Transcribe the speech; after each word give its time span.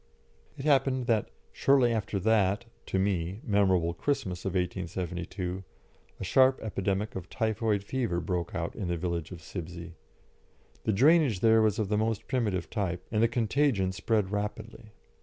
It 0.57 0.65
happened 0.65 1.05
that, 1.05 1.29
shortly 1.51 1.93
after 1.93 2.19
that 2.21 2.65
(to 2.87 2.97
me) 2.97 3.39
memorable 3.43 3.93
Christmas 3.93 4.45
of 4.45 4.53
1872, 4.53 5.63
a 6.19 6.23
sharp 6.23 6.59
epidemic 6.63 7.15
of 7.15 7.29
typhoid 7.29 7.83
fever 7.83 8.19
broke 8.19 8.55
out 8.55 8.75
in 8.75 8.87
the 8.87 8.97
village 8.97 9.29
of 9.31 9.43
Sibsey. 9.43 9.93
The 10.85 10.91
drainage 10.93 11.41
there 11.41 11.61
was 11.61 11.77
of 11.77 11.89
the 11.89 11.99
most 11.99 12.27
primitive 12.27 12.67
type, 12.67 13.05
and 13.11 13.21
the 13.21 13.27
contagion 13.27 13.91
spread 13.91 14.31
rapidly. 14.31 14.89